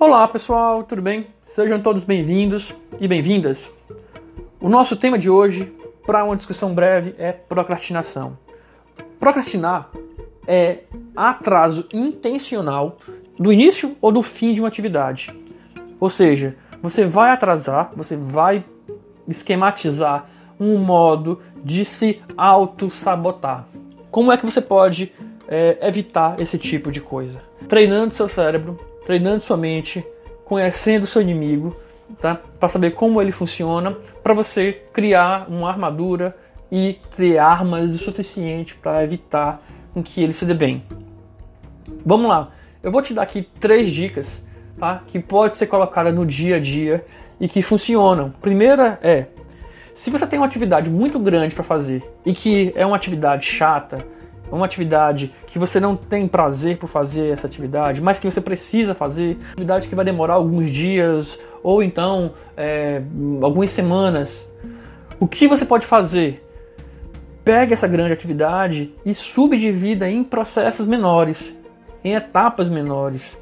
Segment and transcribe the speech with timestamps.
[0.00, 1.26] Olá pessoal, tudo bem?
[1.42, 3.70] Sejam todos bem-vindos e bem-vindas.
[4.58, 5.70] O nosso tema de hoje,
[6.06, 8.38] para uma discussão breve, é procrastinação.
[9.20, 9.90] Procrastinar
[10.46, 10.84] é
[11.14, 12.96] atraso intencional
[13.38, 15.28] do início ou do fim de uma atividade.
[16.00, 18.64] Ou seja, você vai atrasar, você vai
[19.28, 23.68] esquematizar um modo de se auto-sabotar.
[24.10, 25.12] Como é que você pode
[25.46, 27.42] é, evitar esse tipo de coisa?
[27.68, 30.06] Treinando seu cérebro, treinando sua mente,
[30.44, 31.76] conhecendo seu inimigo,
[32.20, 32.38] tá?
[32.60, 36.36] Para saber como ele funciona, para você criar uma armadura
[36.70, 39.60] e ter armas o suficiente para evitar
[39.92, 40.84] com que ele se dê bem.
[42.06, 42.52] Vamos lá.
[42.80, 44.46] Eu vou te dar aqui três dicas,
[44.78, 45.02] tá?
[45.08, 47.04] Que pode ser colocada no dia a dia
[47.40, 48.32] e que funcionam.
[48.40, 49.26] Primeira é
[49.92, 53.98] se você tem uma atividade muito grande para fazer e que é uma atividade chata,
[54.56, 58.94] uma atividade que você não tem prazer por fazer essa atividade, mas que você precisa
[58.94, 63.02] fazer, atividade que vai demorar alguns dias ou então é,
[63.42, 64.46] algumas semanas,
[65.18, 66.46] o que você pode fazer?
[67.44, 71.54] Pegue essa grande atividade e subdivida em processos menores,
[72.02, 73.38] em etapas menores.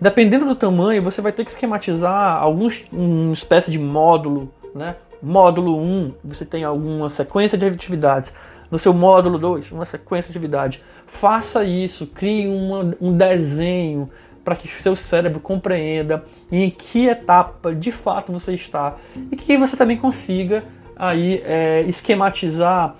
[0.00, 4.96] Dependendo do tamanho, você vai ter que esquematizar alguns, uma espécie de módulo, né?
[5.22, 8.32] Módulo 1, você tem alguma sequência de atividades
[8.74, 10.82] no seu módulo 2, uma sequência de atividade.
[11.06, 14.10] Faça isso, crie uma, um desenho
[14.44, 18.96] para que seu cérebro compreenda em que etapa de fato você está
[19.30, 20.64] e que você também consiga
[20.96, 22.96] aí é, esquematizar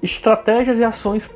[0.00, 1.28] estratégias e ações.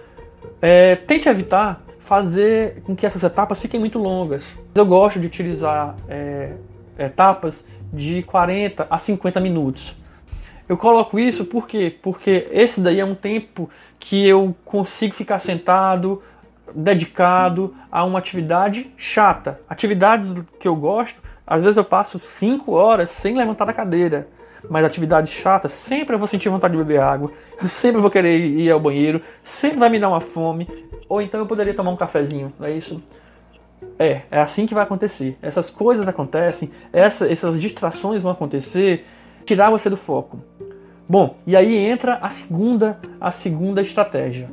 [0.63, 4.57] É, tente evitar fazer com que essas etapas fiquem muito longas.
[4.73, 6.53] Eu gosto de utilizar é,
[6.97, 9.97] etapas de 40 a 50 minutos.
[10.69, 11.95] Eu coloco isso por quê?
[12.03, 16.23] Porque esse daí é um tempo que eu consigo ficar sentado,
[16.75, 19.61] dedicado a uma atividade chata.
[19.69, 24.29] Atividades que eu gosto, às vezes eu passo 5 horas sem levantar da cadeira.
[24.69, 27.31] Mas atividades chatas, sempre eu vou sentir vontade de beber água,
[27.67, 30.67] sempre vou querer ir ao banheiro, sempre vai me dar uma fome,
[31.07, 33.03] ou então eu poderia tomar um cafezinho, não é isso?
[33.99, 35.37] É, é assim que vai acontecer.
[35.43, 39.05] Essas coisas acontecem, essa, essas distrações vão acontecer,
[39.45, 40.39] tirar você do foco.
[41.09, 44.51] Bom, e aí entra a segunda, a segunda estratégia.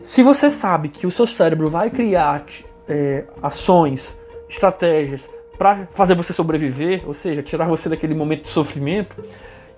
[0.00, 2.44] Se você sabe que o seu cérebro vai criar
[2.88, 4.16] é, ações,
[4.48, 9.22] estratégias para fazer você sobreviver, ou seja, tirar você daquele momento de sofrimento,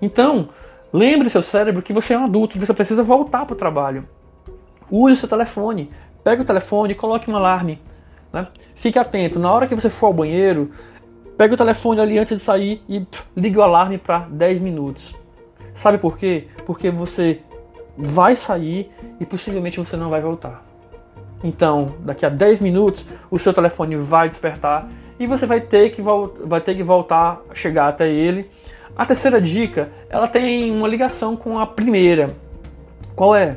[0.03, 0.51] então
[0.93, 4.07] lembre seu cérebro que você é um adulto, você precisa voltar para o trabalho.
[4.91, 5.91] Use o seu telefone,
[6.23, 7.81] pegue o telefone e coloque um alarme.
[8.31, 8.47] Né?
[8.75, 10.71] Fique atento, na hora que você for ao banheiro,
[11.39, 15.20] pegue o telefone ali antes de sair e pff, ligue o alarme para 10 minutos.
[15.81, 16.47] Sabe por quê?
[16.67, 17.41] Porque você
[17.97, 20.63] vai sair e possivelmente você não vai voltar.
[21.43, 24.89] Então, daqui a 10 minutos, o seu telefone vai despertar
[25.19, 28.51] e você vai ter que, vai ter que voltar chegar até ele.
[28.95, 32.37] A terceira dica, ela tem uma ligação com a primeira.
[33.17, 33.57] Qual é?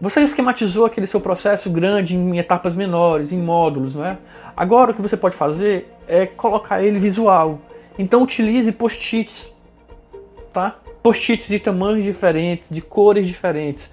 [0.00, 4.18] Você esquematizou aquele seu processo grande em etapas menores, em módulos, não é?
[4.56, 7.60] Agora o que você pode fazer é colocar ele visual.
[7.96, 9.52] Então utilize post-its,
[10.52, 10.80] tá?
[11.04, 13.92] Post-its de tamanhos diferentes, de cores diferentes.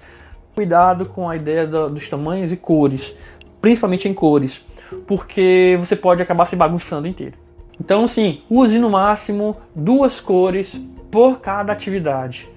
[0.54, 3.14] Cuidado com a ideia dos tamanhos e cores,
[3.60, 4.64] principalmente em cores,
[5.06, 7.34] porque você pode acabar se bagunçando inteiro.
[7.78, 10.80] Então, sim, use no máximo duas cores
[11.10, 12.48] por cada atividade.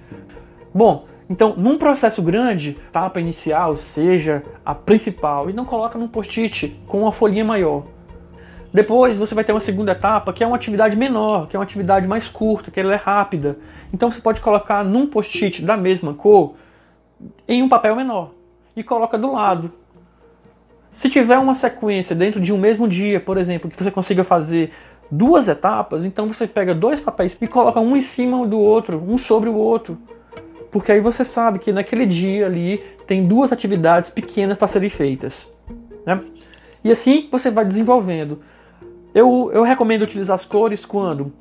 [0.72, 6.80] Bom, então, num processo grande, etapa inicial seja a principal e não coloca num post-it
[6.86, 7.84] com uma folhinha maior.
[8.72, 11.64] Depois você vai ter uma segunda etapa que é uma atividade menor, que é uma
[11.64, 13.58] atividade mais curta, que ela é rápida.
[13.92, 16.54] Então você pode colocar num post-it da mesma cor
[17.48, 18.32] em um papel menor
[18.74, 19.72] e coloca do lado.
[20.90, 24.72] Se tiver uma sequência dentro de um mesmo dia, por exemplo, que você consiga fazer
[25.10, 29.16] duas etapas, então você pega dois papéis e coloca um em cima do outro, um
[29.16, 29.98] sobre o outro.
[30.70, 35.46] Porque aí você sabe que naquele dia ali tem duas atividades pequenas para serem feitas.
[36.04, 36.20] Né?
[36.82, 38.40] E assim você vai desenvolvendo.
[39.16, 41.32] Eu, eu recomendo utilizar as cores quando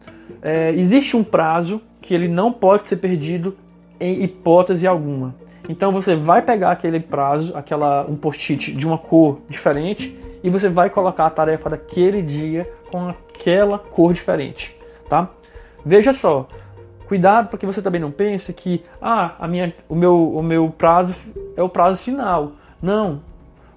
[0.41, 3.57] é, existe um prazo que ele não pode ser perdido
[3.99, 5.35] em hipótese alguma.
[5.67, 10.69] Então você vai pegar aquele prazo, aquela um post-it de uma cor diferente e você
[10.69, 14.73] vai colocar a tarefa daquele dia com aquela cor diferente,
[15.09, 15.27] tá?
[15.85, 16.47] Veja só,
[17.09, 20.69] cuidado para que você também não pense que ah, a minha, o meu, o meu
[20.69, 21.13] prazo
[21.57, 22.53] é o prazo final.
[22.81, 23.19] Não,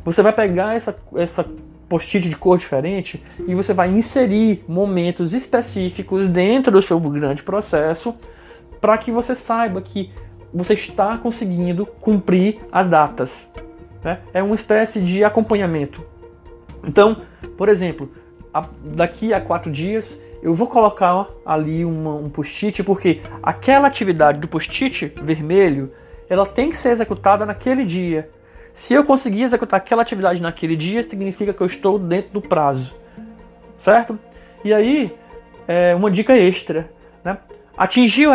[0.04, 1.44] você vai pegar essa, essa
[1.88, 8.14] post-it de cor diferente e você vai inserir momentos específicos dentro do seu grande processo
[8.80, 10.10] para que você saiba que
[10.52, 13.48] você está conseguindo cumprir as datas.
[14.02, 14.20] Né?
[14.32, 16.02] É uma espécie de acompanhamento.
[16.84, 17.22] Então,
[17.56, 18.10] por exemplo,
[18.84, 24.46] daqui a quatro dias eu vou colocar ali uma, um post-it, porque aquela atividade do
[24.46, 25.92] post-it vermelho,
[26.28, 28.30] ela tem que ser executada naquele dia.
[28.78, 32.94] Se eu conseguir executar aquela atividade naquele dia, significa que eu estou dentro do prazo,
[33.76, 34.16] certo?
[34.64, 35.12] E aí,
[35.66, 36.88] é uma dica extra,
[37.24, 37.38] né?
[37.76, 38.30] Atingiu,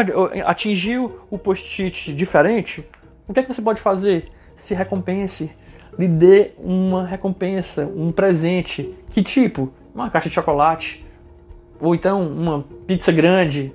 [0.45, 2.85] atingiu o post-it diferente,
[3.25, 4.25] o que é que você pode fazer?
[4.57, 5.49] Se recompense,
[5.97, 8.93] lhe dê uma recompensa, um presente.
[9.11, 9.71] Que tipo?
[9.95, 11.05] Uma caixa de chocolate,
[11.79, 13.73] ou então uma pizza grande,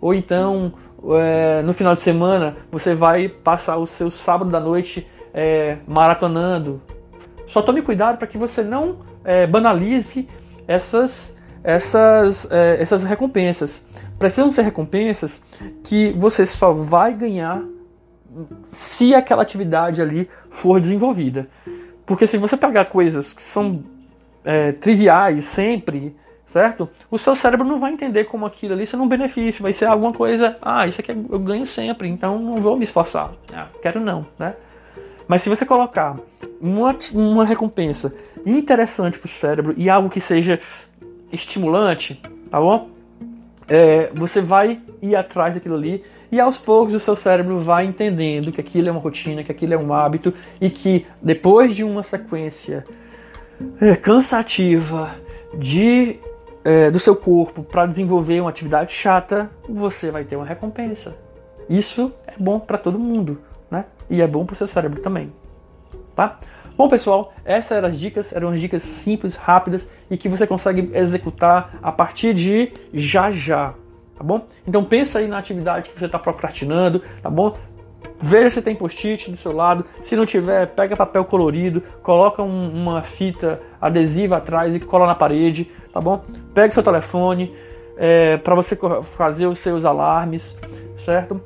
[0.00, 0.72] ou então
[1.20, 6.82] é, no final de semana você vai passar o seu sábado da noite é, maratonando.
[7.46, 10.28] Só tome cuidado para que você não é, banalize
[10.66, 13.84] essas, essas, é, essas recompensas.
[14.18, 15.42] Precisam ser recompensas
[15.84, 17.62] que você só vai ganhar
[18.64, 21.48] se aquela atividade ali for desenvolvida.
[22.04, 23.82] Porque se você pegar coisas que são
[24.44, 26.88] é, triviais sempre, certo?
[27.10, 30.12] O seu cérebro não vai entender como aquilo ali sendo um benefício, vai ser alguma
[30.12, 33.32] coisa, ah, isso aqui eu ganho sempre, então não vou me esforçar.
[33.52, 34.54] Ah, quero não, né?
[35.28, 36.16] Mas se você colocar
[36.60, 38.14] uma, uma recompensa
[38.44, 40.60] interessante para o cérebro e algo que seja
[41.32, 42.20] estimulante,
[42.50, 42.90] tá bom?
[43.68, 48.52] É, você vai ir atrás daquilo ali e aos poucos o seu cérebro vai entendendo
[48.52, 52.04] que aquilo é uma rotina, que aquilo é um hábito e que depois de uma
[52.04, 52.84] sequência
[53.80, 55.16] é, cansativa
[55.58, 56.20] de
[56.64, 61.16] é, do seu corpo para desenvolver uma atividade chata, você vai ter uma recompensa.
[61.70, 63.40] Isso é bom para todo mundo,
[63.76, 63.84] né?
[64.08, 65.32] E é bom para o seu cérebro também,
[66.14, 66.36] tá?
[66.76, 70.90] Bom, pessoal, essas eram as dicas, eram as dicas simples, rápidas e que você consegue
[70.94, 73.72] executar a partir de já já,
[74.16, 74.46] tá bom?
[74.66, 77.56] Então pensa aí na atividade que você está procrastinando, tá bom?
[78.18, 79.84] Veja se tem post-it do seu lado.
[80.02, 85.14] Se não tiver, pega papel colorido, coloca um, uma fita adesiva atrás e cola na
[85.14, 86.22] parede, tá bom?
[86.54, 87.54] Pega seu telefone
[87.96, 90.56] é, para você fazer os seus alarmes,
[90.98, 91.40] certo?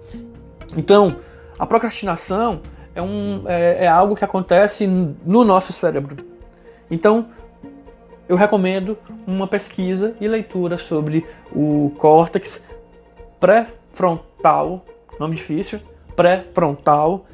[0.76, 1.16] Então,
[1.60, 2.62] a procrastinação
[2.94, 6.16] é, um, é, é algo que acontece no nosso cérebro.
[6.90, 7.26] Então,
[8.26, 8.96] eu recomendo
[9.26, 12.64] uma pesquisa e leitura sobre o córtex
[13.38, 14.86] pré-frontal,
[15.18, 15.80] nome difícil,
[16.16, 17.26] pré-frontal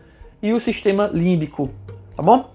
[0.43, 1.71] e o sistema límbico,
[2.17, 2.51] tá bom?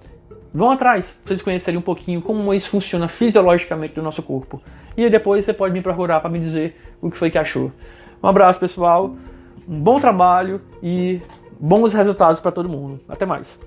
[0.53, 4.61] Vão atrás para vocês conhecerem um pouquinho como isso funciona fisiologicamente no nosso corpo.
[4.97, 7.71] E depois você pode me procurar para me dizer o que foi que achou.
[8.21, 9.15] Um abraço, pessoal.
[9.65, 11.21] Um bom trabalho e
[11.61, 12.99] bons resultados para todo mundo.
[13.07, 13.59] Até mais.